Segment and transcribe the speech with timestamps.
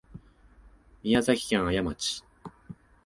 [1.03, 2.23] 宮崎県綾町